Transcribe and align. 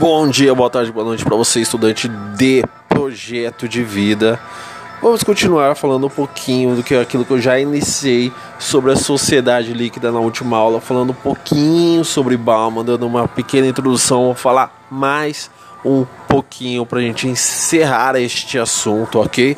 Bom 0.00 0.26
dia, 0.28 0.54
boa 0.54 0.70
tarde, 0.70 0.90
boa 0.90 1.04
noite 1.04 1.22
para 1.22 1.36
você, 1.36 1.60
estudante 1.60 2.08
de 2.08 2.64
projeto 2.88 3.68
de 3.68 3.84
vida. 3.84 4.40
Vamos 5.02 5.22
continuar 5.22 5.74
falando 5.74 6.06
um 6.06 6.10
pouquinho 6.10 6.74
do 6.74 6.82
que 6.82 6.94
aquilo 6.94 7.22
que 7.22 7.30
eu 7.30 7.38
já 7.38 7.60
iniciei 7.60 8.32
sobre 8.58 8.92
a 8.92 8.96
sociedade 8.96 9.74
líquida 9.74 10.10
na 10.10 10.18
última 10.18 10.56
aula, 10.56 10.80
falando 10.80 11.10
um 11.10 11.14
pouquinho 11.14 12.02
sobre 12.02 12.34
Bauman, 12.38 12.82
dando 12.82 13.06
uma 13.06 13.28
pequena 13.28 13.66
introdução, 13.66 14.24
vou 14.24 14.34
falar 14.34 14.86
mais 14.90 15.50
um 15.84 16.06
pouquinho 16.26 16.86
para 16.86 17.00
a 17.00 17.02
gente 17.02 17.28
encerrar 17.28 18.16
este 18.16 18.58
assunto, 18.58 19.20
ok? 19.20 19.54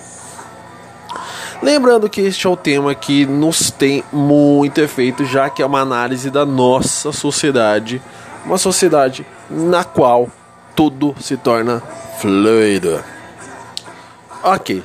Lembrando 1.63 2.11
que 2.11 2.21
este 2.21 2.49
é 2.49 2.51
o 2.51 2.57
tema 2.57 2.93
que 2.97 3.25
nos 3.25 3.71
tem 3.71 4.03
muito 4.13 4.81
efeito, 4.81 5.25
já 5.25 5.49
que 5.49 5.63
é 5.63 5.67
uma 5.67 5.79
análise 5.79 6.31
da 6.31 6.45
nossa 6.45 7.13
sociedade, 7.13 8.03
uma 8.45 8.59
sociedade 8.59 9.25
na 9.53 9.85
qual 9.85 10.29
tudo 10.75 11.15
se 11.21 11.37
torna 11.37 11.83
fluido. 12.19 13.03
Ok. 14.43 14.83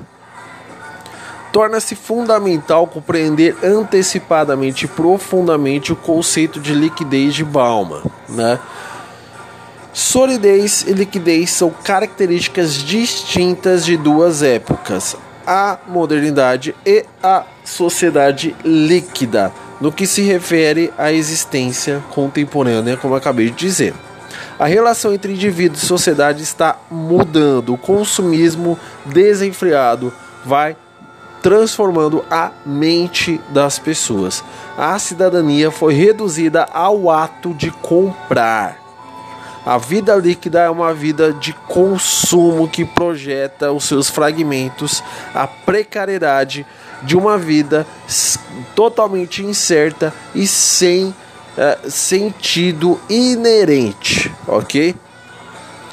Torna-se 1.51 1.95
fundamental 1.95 2.85
compreender 2.85 3.55
antecipadamente 3.63 4.85
e 4.85 4.87
profundamente 4.87 5.91
o 5.91 5.95
conceito 5.95 6.59
de 6.59 6.73
liquidez 6.73 7.33
de 7.33 7.43
Bauman, 7.43 8.03
né? 8.29 8.59
Solidez 9.93 10.83
e 10.87 10.93
liquidez 10.93 11.49
são 11.49 11.71
características 11.71 12.73
distintas 12.73 13.83
de 13.83 13.97
duas 13.97 14.43
épocas, 14.43 15.15
a 15.45 15.79
modernidade 15.87 16.75
e 16.85 17.03
a 17.23 17.43
sociedade 17.63 18.55
líquida, 18.63 19.51
no 19.81 19.91
que 19.91 20.05
se 20.05 20.21
refere 20.21 20.93
à 20.97 21.11
existência 21.11 22.03
contemporânea, 22.11 22.95
como 22.95 23.15
acabei 23.15 23.49
de 23.49 23.55
dizer. 23.55 23.95
A 24.59 24.65
relação 24.65 25.13
entre 25.13 25.33
indivíduo 25.33 25.77
e 25.77 25.85
sociedade 25.85 26.41
está 26.41 26.77
mudando. 26.89 27.73
O 27.73 27.77
consumismo 27.77 28.77
desenfreado 29.05 30.11
vai 30.43 30.75
transformando 31.43 32.25
a 32.29 32.51
mente 32.65 33.39
das 33.49 33.77
pessoas. 33.77 34.43
A 34.75 34.97
cidadania 34.97 35.69
foi 35.69 35.93
reduzida 35.93 36.67
ao 36.73 37.09
ato 37.11 37.53
de 37.53 37.69
comprar. 37.69 38.87
A 39.63 39.77
vida 39.77 40.15
líquida 40.15 40.61
é 40.61 40.69
uma 40.69 40.93
vida 40.93 41.33
de 41.33 41.53
consumo 41.53 42.67
que 42.67 42.85
projeta 42.85 43.71
os 43.71 43.83
seus 43.83 44.09
fragmentos, 44.09 45.03
a 45.35 45.45
precariedade 45.45 46.65
de 47.03 47.17
uma 47.17 47.37
vida 47.37 47.85
totalmente 48.73 49.43
incerta 49.43 50.13
e 50.33 50.47
sem 50.47 51.13
uh, 51.57 51.89
sentido 51.89 52.99
inerente, 53.09 54.31
ok? 54.47 54.95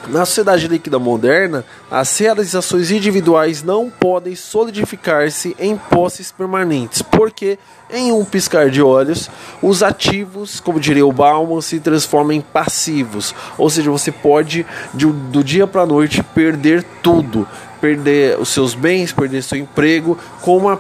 Na 0.09 0.27
sociedade 0.27 0.69
líquida 0.69 0.99
moderna, 0.99 1.65
as 1.91 2.19
realizações 2.19 2.91
individuais 2.91 3.63
não 3.63 3.89
podem 3.89 4.37
solidificar-se 4.37 5.57
em 5.59 5.79
posses 5.79 6.31
permanentes, 6.31 7.01
porque, 7.01 7.59
em 7.91 8.13
um 8.13 8.23
piscar 8.23 8.69
de 8.69 8.83
olhos, 8.83 9.31
os 9.63 9.83
ativos, 9.83 10.61
como 10.61 10.79
diria 10.79 11.07
o 11.07 11.13
Bauman, 11.13 11.63
se 11.63 11.81
transformam 11.81 12.33
em 12.33 12.43
passivos. 12.43 13.35
Ou 13.57 13.71
seja, 13.71 13.91
você 13.91 14.13
pode, 14.13 14.67
de, 14.93 15.07
do 15.07 15.43
dia 15.43 15.67
para 15.67 15.83
a 15.83 15.87
noite, 15.87 16.23
perder 16.23 16.85
tudo, 17.03 17.49
perder 17.81 18.39
os 18.39 18.51
seus 18.51 18.75
bens, 18.75 19.11
perder 19.11 19.43
seu 19.43 19.57
emprego, 19.57 20.19
com 20.43 20.59
uma, 20.59 20.79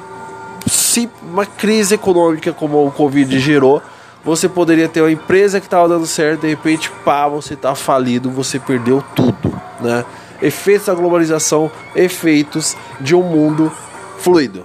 uma 1.22 1.46
crise 1.46 1.94
econômica 1.94 2.52
como 2.52 2.86
o 2.86 2.90
Covid 2.90 3.38
gerou 3.38 3.80
você 4.24 4.48
poderia 4.48 4.88
ter 4.88 5.02
uma 5.02 5.12
empresa 5.12 5.60
que 5.60 5.66
estava 5.66 5.88
dando 5.88 6.06
certo, 6.06 6.42
de 6.42 6.48
repente, 6.48 6.90
pá, 7.04 7.28
você 7.28 7.54
está 7.54 7.74
falido, 7.74 8.30
você 8.30 8.58
perdeu 8.58 9.04
tudo, 9.14 9.60
né? 9.80 10.04
Efeitos 10.40 10.86
da 10.86 10.94
globalização, 10.94 11.70
efeitos 11.94 12.76
de 13.00 13.14
um 13.14 13.22
mundo 13.22 13.70
fluido. 14.18 14.64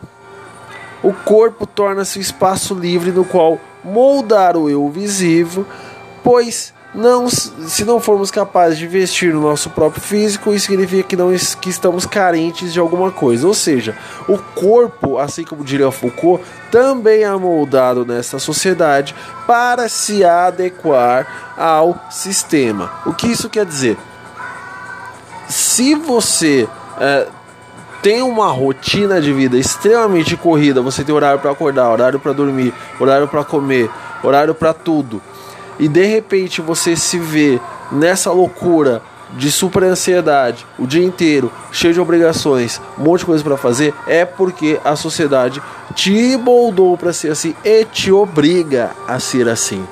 O 1.04 1.14
corpo 1.14 1.66
torna-se 1.66 2.18
um 2.20 2.22
espaço 2.22 2.74
livre 2.74 3.12
no 3.12 3.24
qual 3.26 3.60
moldar 3.84 4.58
o 4.58 4.70
eu 4.70 4.90
visível, 4.90 5.66
pois 6.24 6.74
não, 6.94 7.30
se 7.30 7.86
não 7.86 8.00
formos 8.00 8.32
capazes 8.32 8.80
de 8.80 8.88
vestir 8.88 9.36
o 9.36 9.42
nosso 9.42 9.70
próprio 9.70 10.02
físico, 10.02 10.54
isso 10.54 10.66
significa 10.66 11.04
que, 11.04 11.16
não, 11.16 11.30
que 11.62 11.70
estamos 11.70 12.06
carentes 12.06 12.74
de 12.74 12.80
alguma 12.80 13.12
coisa. 13.12 13.48
Ou 13.48 13.54
seja, 13.54 13.96
o 14.28 14.38
corpo, 14.38 15.20
assim 15.20 15.44
como 15.44 15.64
diria 15.64 15.92
Foucault, 15.92 16.44
também 16.72 17.24
é 17.24 17.36
moldado 17.36 18.06
nessa 18.06 18.40
sociedade 18.40 19.14
para 19.46 19.88
se 19.88 20.26
adequar 20.26 21.54
ao 21.56 21.96
sistema. 22.10 22.92
O 23.06 23.14
que 23.14 23.28
isso 23.28 23.50
quer 23.50 23.66
dizer? 23.66 23.96
Se 25.48 25.94
você 25.94 26.68
é, 27.00 27.28
tem 28.02 28.24
uma 28.24 28.48
rotina 28.48 29.22
de 29.22 29.32
vida 29.32 29.58
extremamente 29.58 30.36
corrida, 30.36 30.82
você 30.82 31.04
tem 31.04 31.14
horário 31.14 31.40
para 31.40 31.52
acordar, 31.52 31.92
horário 31.92 32.20
para 32.20 32.34
dormir, 32.34 32.74
horário 33.00 33.28
para 33.28 33.44
comer, 33.44 33.92
horário 34.24 34.56
para 34.56 34.74
tudo 34.74 35.22
e 35.80 35.88
de 35.88 36.06
repente 36.06 36.62
você 36.62 36.96
se 36.96 37.18
vê 37.18 37.60
nessa 37.92 38.32
loucura 38.32 39.02
de 39.38 39.52
super 39.52 39.84
ansiedade 39.84 40.66
o 40.78 40.88
dia 40.88 41.04
inteiro, 41.04 41.52
cheio 41.72 41.94
de 41.94 42.00
obrigações, 42.00 42.82
um 42.98 43.04
monte 43.04 43.20
de 43.20 43.26
coisa 43.28 43.44
para 43.44 43.58
fazer, 43.58 43.94
é 44.08 44.26
porque 44.26 44.80
a 44.84 44.96
sociedade 44.96 45.62
te 45.94 46.36
moldou 46.38 46.98
para 46.98 47.14
ser 47.14 47.32
assim 47.32 47.56
e 47.64 47.86
te 47.86 48.12
obriga 48.12 48.92
a 49.08 49.20
ser 49.20 49.48
assim. 49.48 49.86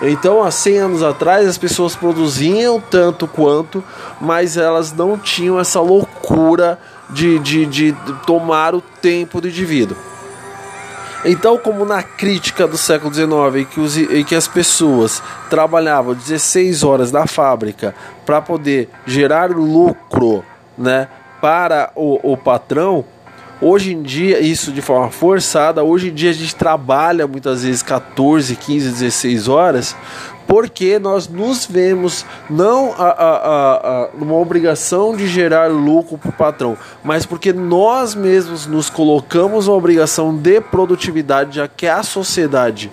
Então, 0.00 0.44
há 0.44 0.50
100 0.50 0.78
anos 0.78 1.02
atrás, 1.02 1.48
as 1.48 1.58
pessoas 1.58 1.96
produziam 1.96 2.80
tanto 2.80 3.26
quanto, 3.26 3.82
mas 4.20 4.56
elas 4.56 4.92
não 4.92 5.18
tinham 5.18 5.58
essa 5.58 5.80
loucura 5.80 6.78
de, 7.10 7.38
de, 7.40 7.66
de 7.66 7.96
tomar 8.24 8.76
o 8.76 8.80
tempo 8.80 9.40
do 9.40 9.48
indivíduo. 9.48 9.96
Então, 11.24 11.58
como 11.58 11.84
na 11.84 12.02
crítica 12.02 12.66
do 12.66 12.78
século 12.78 13.12
XIX, 13.12 13.28
em 13.56 13.64
que, 13.64 13.80
os, 13.80 13.96
em 13.96 14.24
que 14.24 14.34
as 14.34 14.46
pessoas 14.46 15.22
trabalhavam 15.50 16.14
16 16.14 16.84
horas 16.84 17.10
na 17.10 17.26
fábrica 17.26 17.94
para 18.24 18.40
poder 18.40 18.88
gerar 19.06 19.50
lucro 19.50 20.44
né, 20.76 21.08
para 21.40 21.90
o, 21.94 22.32
o 22.32 22.36
patrão, 22.36 23.04
Hoje 23.60 23.92
em 23.92 24.02
dia, 24.02 24.38
isso 24.38 24.70
de 24.70 24.80
forma 24.80 25.10
forçada, 25.10 25.82
hoje 25.82 26.10
em 26.10 26.14
dia 26.14 26.30
a 26.30 26.32
gente 26.32 26.54
trabalha 26.54 27.26
muitas 27.26 27.64
vezes 27.64 27.82
14, 27.82 28.54
15, 28.54 28.90
16 28.92 29.48
horas, 29.48 29.96
porque 30.48 30.98
nós 30.98 31.28
nos 31.28 31.66
vemos 31.66 32.24
não 32.48 32.94
a, 32.96 33.08
a, 33.10 33.74
a, 34.04 34.08
numa 34.14 34.34
obrigação 34.34 35.14
de 35.14 35.28
gerar 35.28 35.70
lucro 35.70 36.16
para 36.16 36.30
o 36.30 36.32
patrão, 36.32 36.76
mas 37.04 37.26
porque 37.26 37.52
nós 37.52 38.14
mesmos 38.14 38.66
nos 38.66 38.88
colocamos 38.88 39.68
uma 39.68 39.76
obrigação 39.76 40.34
de 40.34 40.58
produtividade, 40.62 41.56
já 41.56 41.68
que 41.68 41.86
a 41.86 42.02
sociedade 42.02 42.90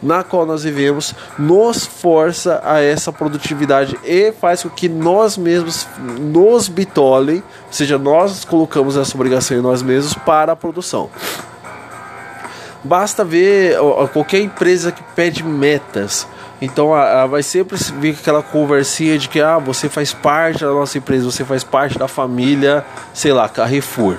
na 0.00 0.24
qual 0.24 0.44
nós 0.44 0.64
vivemos 0.64 1.14
nos 1.38 1.86
força 1.86 2.60
a 2.64 2.80
essa 2.80 3.12
produtividade 3.12 3.96
e 4.04 4.32
faz 4.32 4.62
com 4.62 4.68
que 4.68 4.88
nós 4.88 5.36
mesmos 5.36 5.86
nos 6.18 6.68
bitolem, 6.68 7.36
ou 7.36 7.72
seja, 7.72 7.98
nós 7.98 8.44
colocamos 8.44 8.96
essa 8.96 9.14
obrigação 9.16 9.56
em 9.56 9.60
nós 9.60 9.80
mesmos 9.80 10.14
para 10.14 10.52
a 10.52 10.56
produção. 10.56 11.08
Basta 12.82 13.24
ver 13.24 13.76
qualquer 14.12 14.40
empresa 14.40 14.90
que 14.90 15.02
pede 15.14 15.44
metas. 15.44 16.26
Então 16.62 16.94
a, 16.94 17.24
a, 17.24 17.26
vai 17.26 17.42
sempre 17.42 17.76
vir 17.98 18.16
aquela 18.18 18.40
conversinha 18.40 19.18
de 19.18 19.28
que 19.28 19.40
ah, 19.40 19.58
você 19.58 19.88
faz 19.88 20.12
parte 20.12 20.60
da 20.60 20.70
nossa 20.70 20.96
empresa, 20.96 21.24
você 21.24 21.44
faz 21.44 21.64
parte 21.64 21.98
da 21.98 22.06
família, 22.06 22.84
sei 23.12 23.32
lá, 23.32 23.48
Carrefour. 23.48 24.16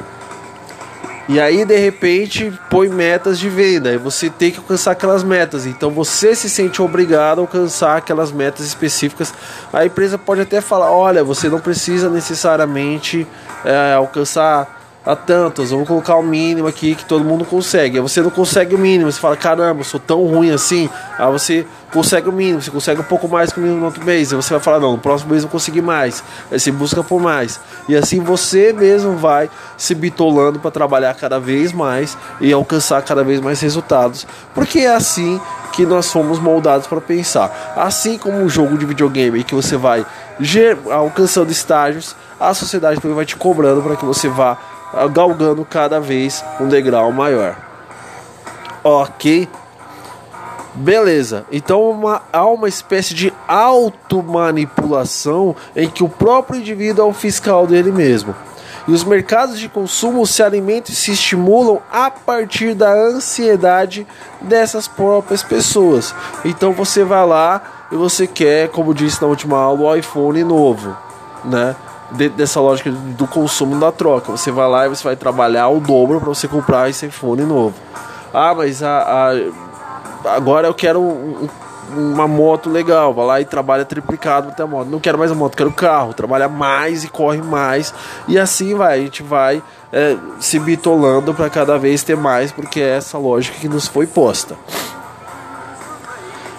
E 1.30 1.40
aí, 1.40 1.64
de 1.64 1.78
repente, 1.78 2.52
põe 2.70 2.90
metas 2.90 3.40
de 3.40 3.48
venda. 3.48 3.94
E 3.94 3.98
você 3.98 4.30
tem 4.30 4.52
que 4.52 4.58
alcançar 4.58 4.92
aquelas 4.92 5.24
metas. 5.24 5.66
Então 5.66 5.90
você 5.90 6.36
se 6.36 6.50
sente 6.50 6.82
obrigado 6.82 7.40
a 7.40 7.42
alcançar 7.44 7.96
aquelas 7.96 8.30
metas 8.30 8.66
específicas. 8.66 9.34
A 9.72 9.86
empresa 9.86 10.18
pode 10.18 10.42
até 10.42 10.60
falar: 10.60 10.92
olha, 10.92 11.24
você 11.24 11.48
não 11.48 11.62
precisa 11.62 12.10
necessariamente 12.10 13.26
é, 13.64 13.94
alcançar 13.94 14.83
a 15.06 15.16
tantos, 15.16 15.72
vou 15.72 15.86
colocar 15.86 16.16
o 16.16 16.24
mínimo 16.24 16.68
aqui 16.68 16.96
que 16.96 17.04
todo 17.04 17.26
mundo 17.26 17.44
consegue. 17.44 17.98
Aí 17.98 18.02
você 18.02 18.22
não 18.22 18.30
consegue 18.30 18.74
o 18.74 18.78
mínimo, 18.78 19.12
você 19.12 19.20
fala, 19.20 19.36
caramba, 19.36 19.82
eu 19.82 19.84
sou 19.84 20.00
tão 20.00 20.24
ruim 20.26 20.50
assim. 20.52 20.90
Aí 21.20 21.32
você 21.32 21.68
consegue 21.92 22.30
o 22.30 22.32
mínimo, 22.32 22.62
você 22.62 22.72
consegue 22.72 23.02
um 23.02 23.04
pouco 23.06 23.28
mais 23.28 23.52
que 23.52 23.60
o 23.60 23.62
mínimo 23.62 23.82
no 23.82 23.86
outro 23.88 24.04
mês. 24.04 24.32
Aí 24.32 24.42
você 24.42 24.54
vai 24.54 24.64
falar, 24.64 24.80
não, 24.80 24.94
no 24.94 24.98
próximo 24.98 25.32
mês 25.32 25.44
eu 25.44 25.50
consegui 25.50 25.82
mais. 25.82 26.24
Aí 26.50 26.58
você 26.58 26.72
busca 26.72 27.04
por 27.04 27.20
mais. 27.20 27.60
E 27.90 27.96
assim 27.96 28.22
você 28.22 28.72
mesmo 28.72 29.18
vai 29.18 29.50
se 29.78 29.94
bitolando 29.94 30.60
para 30.60 30.72
trabalhar 30.72 31.14
cada 31.16 31.38
vez 31.38 31.74
mais 31.74 32.18
e 32.40 32.54
alcançar 32.54 33.02
cada 33.02 33.24
vez 33.26 33.42
mais 33.42 33.60
resultados. 33.60 34.26
Porque 34.56 34.80
é 34.80 34.96
assim 34.96 35.40
que 35.74 35.86
nós 35.86 36.12
fomos 36.12 36.40
moldados 36.40 36.88
para 36.88 37.02
pensar. 37.02 37.74
Assim 37.76 38.18
como 38.18 38.38
um 38.38 38.48
jogo 38.48 38.78
de 38.78 38.86
videogame 38.86 39.44
que 39.44 39.56
você 39.56 39.76
vai 39.76 40.06
alcançando 40.92 41.52
estágios, 41.52 42.16
a 42.40 42.54
sociedade 42.54 43.00
também 43.00 43.16
vai 43.16 43.26
te 43.26 43.36
cobrando 43.36 43.82
para 43.82 43.96
que 43.96 44.06
você 44.06 44.28
vá 44.28 44.58
galgando 45.12 45.66
cada 45.66 46.00
vez 46.00 46.44
um 46.60 46.68
degrau 46.68 47.12
maior. 47.12 47.58
Ok? 48.84 49.48
Beleza, 50.76 51.46
então 51.52 51.88
uma, 51.90 52.22
há 52.32 52.46
uma 52.48 52.68
espécie 52.68 53.14
de 53.14 53.32
automanipulação 53.48 55.56
em 55.76 55.88
que 55.88 56.04
o 56.04 56.10
próprio 56.10 56.60
indivíduo 56.60 57.06
é 57.06 57.08
o 57.08 57.14
fiscal 57.14 57.68
dele 57.68 57.92
mesmo. 57.92 58.34
E 58.88 58.92
os 58.92 59.04
mercados 59.04 59.60
de 59.60 59.70
consumo 59.70 60.26
se 60.26 60.42
alimentam 60.42 60.92
e 60.92 60.96
se 60.96 61.12
estimulam 61.12 61.80
a 61.92 62.10
partir 62.12 62.74
da 62.74 62.92
ansiedade 62.92 64.08
dessas 64.42 64.88
próprias 64.88 65.44
pessoas. 65.44 66.14
Então 66.44 66.74
você 66.74 67.04
vai 67.04 67.26
lá 67.26 67.62
e 67.92 67.96
você 67.96 68.28
quer, 68.28 68.70
como 68.70 68.94
disse 68.94 69.22
na 69.22 69.28
última 69.28 69.58
aula, 69.58 69.82
o 69.82 69.96
iPhone 69.96 70.44
novo, 70.44 70.98
né? 71.46 71.76
Dentro 72.16 72.38
dessa 72.38 72.60
lógica 72.60 72.92
do 72.92 73.28
consumo 73.28 73.80
da 73.80 73.92
troca. 73.92 74.32
Você 74.32 74.52
vai 74.52 74.68
lá 74.68 74.86
e 74.86 74.90
você 74.90 75.04
vai 75.04 75.16
trabalhar 75.16 75.70
o 75.70 75.80
dobro 75.80 76.20
para 76.20 76.30
você 76.30 76.48
comprar 76.48 76.90
esse 76.90 77.06
iPhone 77.06 77.42
novo. 77.44 77.76
Ah, 78.34 78.54
mas 78.56 78.82
a, 78.82 79.32
a 79.32 79.34
agora 80.26 80.68
eu 80.68 80.74
quero 80.74 81.02
um, 81.02 81.48
uma 81.96 82.28
moto 82.28 82.70
legal, 82.70 83.14
vai 83.14 83.26
lá 83.26 83.42
e 83.42 83.46
trabalha 83.46 83.86
triplicado 83.86 84.52
ter 84.52 84.64
a 84.64 84.68
moto. 84.68 84.88
Não 84.88 85.00
quero 85.00 85.18
mais 85.18 85.32
a 85.32 85.36
moto, 85.36 85.56
quero 85.56 85.72
carro, 85.72 86.14
trabalha 86.14 86.48
mais 86.48 87.04
e 87.04 87.08
corre 87.08 87.42
mais. 87.42 87.94
E 88.28 88.38
assim 88.40 88.74
vai, 88.74 89.00
a 89.00 89.02
gente 89.02 89.24
vai 89.24 89.62
é, 89.92 90.18
se 90.40 90.60
bitolando 90.60 91.34
para 91.34 91.50
cada 91.50 91.78
vez 91.78 92.04
ter 92.04 92.18
mais, 92.18 92.52
porque 92.52 92.80
é 92.80 92.98
essa 92.98 93.18
lógica 93.18 93.58
que 93.60 93.68
nos 93.68 93.88
foi 93.88 94.08
posta. 94.08 94.56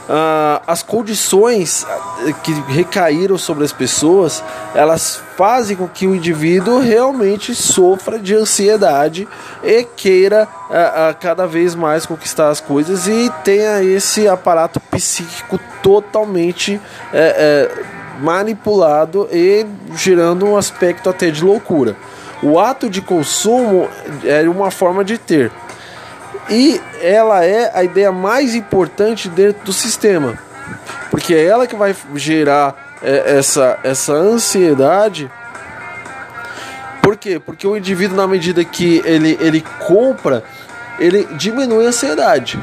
Uh, 0.05 0.61
as 0.67 0.83
condições 0.83 1.87
eh, 2.27 2.35
que 2.43 2.53
recaíram 2.69 3.39
sobre 3.39 3.65
as 3.65 3.73
pessoas, 3.73 4.45
elas 4.75 5.19
fazem 5.35 5.75
com 5.75 5.89
que 5.89 6.06
o 6.06 6.15
indivíduo 6.15 6.79
realmente 6.79 7.55
sofra 7.55 8.19
de 8.19 8.35
ansiedade 8.35 9.27
e 9.62 9.83
queira 9.83 10.47
uh, 10.69 10.73
uh, 11.11 11.17
cada 11.19 11.47
vez 11.47 11.75
mais 11.75 12.05
conquistar 12.05 12.51
as 12.51 12.61
coisas 12.61 13.06
e 13.06 13.33
tenha 13.43 13.83
esse 13.83 14.29
aparato 14.29 14.79
psíquico 14.79 15.59
totalmente 15.83 16.81
manipulado 18.21 19.27
e 19.33 19.67
gerando 19.97 20.45
um 20.47 20.57
aspecto 20.57 21.09
até 21.09 21.31
de 21.31 21.43
loucura. 21.43 21.97
O 22.43 22.61
ato 22.61 22.91
de 22.91 23.00
consumo 23.00 23.89
é 24.23 24.47
uma 24.49 24.71
forma 24.71 25.03
de 25.03 25.17
ter 25.17 25.50
e 26.49 26.81
ela 27.00 27.44
é 27.44 27.70
a 27.75 27.82
ideia 27.82 28.12
mais 28.12 28.55
importante 28.55 29.29
dentro 29.29 29.64
do 29.64 29.73
sistema, 29.73 30.38
porque 31.11 31.35
é 31.35 31.44
ela 31.44 31.67
que 31.67 31.75
vai 31.75 31.94
gerar 32.14 32.99
é, 33.02 33.38
essa, 33.38 33.79
essa 33.82 34.12
ansiedade. 34.12 35.31
Por 37.02 37.17
quê? 37.17 37.38
Porque 37.38 37.67
o 37.67 37.76
indivíduo, 37.76 38.17
na 38.17 38.26
medida 38.26 38.64
que 38.64 39.02
ele, 39.05 39.38
ele 39.41 39.62
compra, 39.87 40.43
ele 40.99 41.25
diminui 41.37 41.85
a 41.87 41.88
ansiedade 41.88 42.58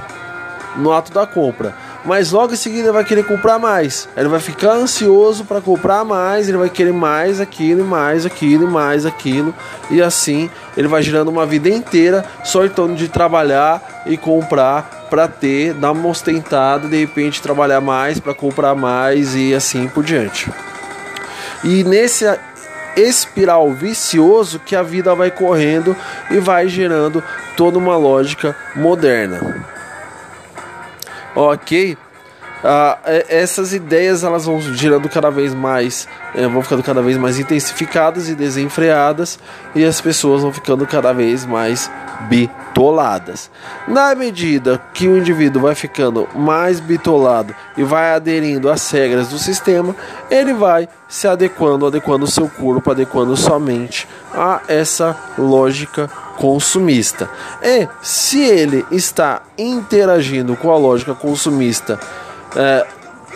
no 0.76 0.92
ato 0.92 1.12
da 1.12 1.28
compra 1.28 1.76
mas 2.04 2.32
logo 2.32 2.54
em 2.54 2.58
seguida 2.58 2.84
ele 2.84 2.92
vai 2.92 3.06
querer 3.06 3.24
comprar 3.24 3.60
mais. 3.60 4.10
Ele 4.18 4.28
vai 4.28 4.40
ficar 4.40 4.72
ansioso 4.72 5.46
para 5.46 5.62
comprar 5.62 6.04
mais, 6.04 6.48
ele 6.48 6.58
vai 6.58 6.70
querer 6.70 6.94
mais 6.94 7.40
aquilo, 7.40 7.86
mais 7.86 8.26
aquilo, 8.26 8.70
mais 8.70 9.06
aquilo, 9.06 9.54
e 9.90 10.02
assim 10.02 10.50
ele 10.76 10.88
vai 10.88 11.02
girando 11.04 11.30
uma 11.30 11.46
vida 11.46 11.70
inteira 11.70 12.26
só 12.44 12.66
em 12.66 12.70
torno 12.70 12.96
de 12.96 13.08
trabalhar 13.08 14.04
e 14.06 14.18
comprar 14.18 15.08
para 15.10 15.28
ter, 15.28 15.74
dar 15.74 15.92
uma 15.92 16.10
ostentada, 16.10 16.88
de 16.88 16.98
repente 16.98 17.42
trabalhar 17.42 17.82
mais 17.82 18.20
para 18.20 18.34
comprar 18.34 18.74
mais 18.76 19.36
e 19.36 19.54
assim 19.54 19.88
por 19.88 20.04
diante. 20.04 20.52
E 21.64 21.84
nesse 21.84 22.26
espiral 22.96 23.72
vicioso 23.72 24.60
que 24.60 24.76
a 24.76 24.82
vida 24.82 25.14
vai 25.14 25.30
correndo 25.30 25.96
e 26.30 26.40
vai 26.40 26.68
gerando 26.68 27.24
toda 27.56 27.78
uma 27.78 27.96
lógica 27.96 28.56
moderna 28.76 29.72
ok? 31.36 31.98
Ah, 32.64 33.00
essas 33.28 33.74
ideias 33.74 34.24
elas 34.24 34.46
vão 34.46 34.62
girando 34.62 35.10
cada 35.10 35.32
vez 35.32 35.54
mais, 35.54 36.08
é, 36.36 36.48
vão 36.48 36.62
ficando 36.62 36.84
cada 36.84 37.02
vez 37.02 37.18
mais 37.18 37.40
intensificadas 37.40 38.30
e 38.30 38.36
desenfreadas, 38.36 39.40
e 39.74 39.84
as 39.84 40.00
pessoas 40.00 40.44
vão 40.44 40.54
ficando 40.54 40.86
cada 40.86 41.12
vez 41.12 41.44
mais 41.44 41.90
bitoladas. 42.82 43.52
Na 43.88 44.16
medida 44.16 44.82
que 44.94 45.08
o 45.08 45.18
indivíduo 45.18 45.62
vai 45.62 45.76
ficando 45.76 46.28
mais 46.36 46.80
bitolado 46.80 47.54
e 47.78 47.84
vai 47.84 48.14
aderindo 48.14 48.70
às 48.70 48.90
regras 48.90 49.28
do 49.28 49.38
sistema, 49.38 49.96
ele 50.30 50.54
vai 50.54 50.90
se 51.08 51.28
adequando, 51.28 51.86
adequando 51.86 52.26
o 52.26 52.32
seu 52.32 52.50
corpo, 52.50 52.90
adequando 52.90 53.38
somente 53.38 54.08
a 54.34 54.62
essa 54.68 55.16
lógica 55.38 56.10
consumista. 56.38 57.30
E 57.62 57.88
se 58.02 58.42
ele 58.42 58.84
está 58.92 59.44
interagindo 59.58 60.56
com 60.56 60.72
a 60.72 60.78
lógica 60.78 61.14
consumista 61.14 62.00
é, 62.56 62.88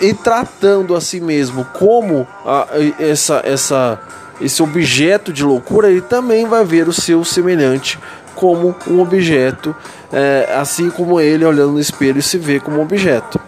e 0.01 0.13
tratando 0.13 0.95
a 0.95 1.01
si 1.01 1.21
mesmo 1.21 1.65
como 1.77 2.27
a, 2.43 2.67
essa, 2.99 3.41
essa, 3.45 3.99
esse 4.41 4.63
objeto 4.63 5.31
de 5.31 5.43
loucura, 5.43 5.91
ele 5.91 6.01
também 6.01 6.47
vai 6.47 6.65
ver 6.65 6.87
o 6.87 6.93
seu 6.93 7.23
semelhante 7.23 7.99
como 8.35 8.75
um 8.87 9.01
objeto, 9.01 9.75
é, 10.11 10.53
assim 10.55 10.89
como 10.89 11.19
ele 11.19 11.45
olhando 11.45 11.73
no 11.73 11.79
espelho 11.79 12.21
se 12.21 12.37
vê 12.37 12.59
como 12.59 12.77
um 12.77 12.81
objeto. 12.81 13.39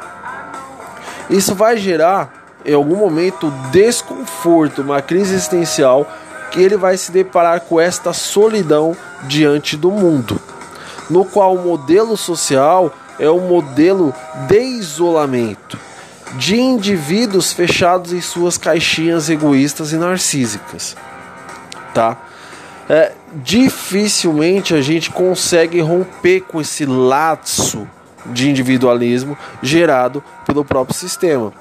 Isso 1.30 1.54
vai 1.54 1.78
gerar 1.78 2.38
em 2.66 2.74
algum 2.74 2.96
momento 2.96 3.52
desconforto, 3.72 4.82
uma 4.82 5.02
crise 5.02 5.34
existencial 5.34 6.06
que 6.52 6.62
ele 6.62 6.78
vai 6.78 6.98
se 6.98 7.12
deparar 7.12 7.62
com 7.62 7.80
esta 7.80 8.14
solidão 8.14 8.96
diante 9.24 9.78
do 9.78 9.92
mundo, 9.92 10.40
no 11.10 11.24
qual 11.24 11.56
o 11.56 11.64
modelo 11.64 12.18
social 12.18 12.94
é 13.20 13.30
um 13.30 13.48
modelo 13.48 14.14
de 14.48 14.60
isolamento, 14.60 15.78
de 16.34 16.60
indivíduos 16.60 17.54
fechados 17.54 18.12
em 18.12 18.22
suas 18.22 18.58
caixinhas 18.58 19.30
egoístas 19.30 19.92
e 19.94 19.96
narcísicas, 19.96 20.96
tá? 21.94 22.18
É, 22.90 23.12
dificilmente 23.44 24.74
a 24.74 24.82
gente 24.82 25.12
consegue 25.12 25.82
romper 25.82 26.42
com 26.42 26.62
esse 26.62 26.86
laço 26.86 27.88
de 28.26 28.50
individualismo 28.50 29.38
gerado 29.62 30.24
pelo 30.46 30.64
próprio 30.64 30.96
sistema. 30.96 31.52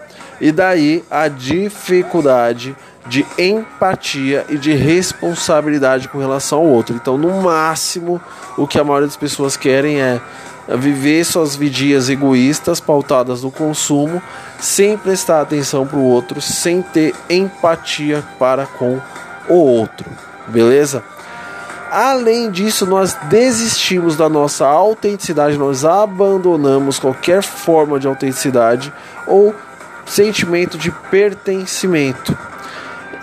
E 0.41 0.53
daí 0.53 1.03
a 1.11 1.29
dificuldade 1.29 2.77
de 3.07 3.25
empatia 3.39 4.45
e 4.49 4.57
de 4.57 4.75
responsabilidade 4.75 6.09
com 6.09 6.19
relação 6.19 6.59
ao 6.59 6.67
outro. 6.67 6.95
Então, 6.95 7.17
no 7.17 7.41
máximo, 7.41 8.21
o 8.57 8.67
que 8.67 8.79
a 8.79 8.85
maioria 8.85 9.07
das 9.07 9.17
pessoas 9.17 9.57
querem 9.57 10.01
é 10.01 10.21
viver 10.77 11.25
suas 11.25 11.55
vidinhas 11.55 12.09
egoístas 12.09 12.81
pautadas 12.81 13.43
no 13.43 13.53
consumo, 13.53 14.21
sem 14.59 14.99
prestar 14.99 15.41
atenção 15.41 15.87
para 15.87 15.99
o 15.99 16.05
outro, 16.05 16.41
sem 16.41 16.83
ter 16.83 17.15
empatia 17.31 18.25
para 18.39 18.67
com 18.67 19.01
o 19.49 19.55
outro. 19.55 20.11
Beleza? 20.49 21.05
Além 21.91 22.51
disso, 22.51 22.85
nós 22.85 23.15
desistimos 23.29 24.17
da 24.17 24.29
nossa 24.29 24.67
autenticidade, 24.67 25.57
nós 25.57 25.85
abandonamos 25.85 26.99
qualquer 26.99 27.43
forma 27.43 27.99
de 28.01 28.07
autenticidade 28.07 28.93
ou 29.27 29.55
sentimento 30.05 30.77
de 30.77 30.91
pertencimento. 30.91 32.37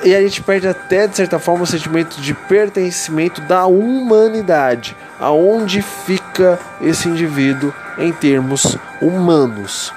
E 0.03 0.13
a 0.13 0.21
gente 0.21 0.41
perde 0.41 0.67
até, 0.67 1.07
de 1.07 1.15
certa 1.15 1.39
forma, 1.39 1.63
o 1.63 1.67
sentimento 1.67 2.19
de 2.19 2.33
pertencimento 2.33 3.39
da 3.41 3.65
humanidade. 3.65 4.97
Aonde 5.19 5.81
fica 5.81 6.59
esse 6.81 7.07
indivíduo 7.07 7.73
em 7.97 8.11
termos 8.11 8.77
humanos. 9.01 9.93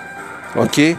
Ok? 0.55 0.97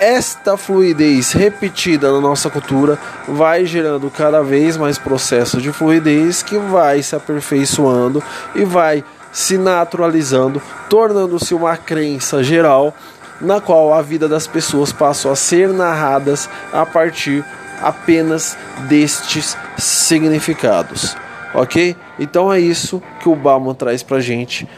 Esta 0.00 0.56
fluidez 0.56 1.32
repetida 1.32 2.12
na 2.12 2.20
nossa 2.20 2.48
cultura 2.48 2.96
vai 3.26 3.66
gerando 3.66 4.08
cada 4.08 4.42
vez 4.42 4.76
mais 4.76 4.96
processo 4.96 5.60
de 5.60 5.72
fluidez 5.72 6.40
que 6.40 6.56
vai 6.56 7.02
se 7.02 7.16
aperfeiçoando 7.16 8.22
e 8.54 8.64
vai 8.64 9.02
se 9.32 9.58
naturalizando, 9.58 10.62
tornando-se 10.88 11.52
uma 11.52 11.76
crença 11.76 12.44
geral 12.44 12.94
na 13.40 13.60
qual 13.60 13.92
a 13.92 14.00
vida 14.00 14.28
das 14.28 14.46
pessoas 14.46 14.92
passou 14.92 15.32
a 15.32 15.36
ser 15.36 15.68
narradas 15.70 16.48
a 16.72 16.86
partir 16.86 17.44
apenas 17.82 18.56
destes 18.88 19.56
significados. 19.76 21.16
Ok? 21.54 21.96
Então 22.20 22.52
é 22.52 22.60
isso 22.60 23.02
que 23.20 23.28
o 23.28 23.34
Bauman 23.34 23.74
traz 23.74 24.04
para 24.04 24.20
gente, 24.20 24.68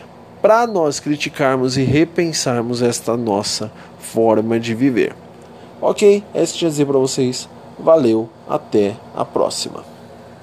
para 0.41 0.67
nós 0.67 0.99
criticarmos 0.99 1.77
e 1.77 1.83
repensarmos 1.83 2.81
esta 2.81 3.17
nossa 3.17 3.71
forma 4.01 4.59
de 4.59 4.75
viver. 4.75 5.15
Ok? 5.81 6.25
É 6.35 6.43
isso 6.43 6.59
que 6.59 6.65
eu 6.65 6.69
dizer 6.71 6.87
para 6.87 6.99
vocês. 6.99 7.49
Valeu, 7.79 8.29
até 8.49 8.97
a 9.15 9.25
próxima. 9.25 9.90